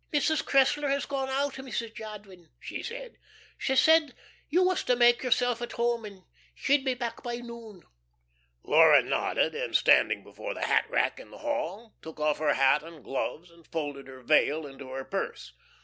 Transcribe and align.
"Mrs. 0.11 0.43
Cressler 0.43 0.89
has 0.89 1.05
gone 1.05 1.29
out, 1.29 1.53
Mrs. 1.57 1.93
Jadwin," 1.93 2.49
she 2.59 2.81
said. 2.81 3.19
"She 3.59 3.75
said 3.75 4.15
you 4.49 4.63
was 4.63 4.83
to 4.85 4.95
make 4.95 5.21
yourself 5.21 5.61
at 5.61 5.73
home, 5.73 6.05
and 6.05 6.23
she'd 6.55 6.83
be 6.83 6.95
back 6.95 7.21
by 7.21 7.35
noon." 7.35 7.83
Laura 8.63 9.03
nodded, 9.03 9.53
and 9.53 9.75
standing 9.75 10.23
before 10.23 10.55
the 10.55 10.65
hatrack 10.65 11.19
in 11.19 11.29
the 11.29 11.37
hall, 11.45 11.95
took 12.01 12.19
off 12.19 12.39
her 12.39 12.55
hat 12.55 12.81
and 12.81 13.03
gloves, 13.03 13.51
and 13.51 13.67
folded 13.67 14.07
her 14.07 14.21
veil 14.23 14.65
into 14.65 14.89
her 14.89 15.05
purse. 15.05 15.53